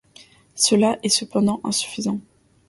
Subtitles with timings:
[0.55, 2.21] Cela est cependant insuffisant.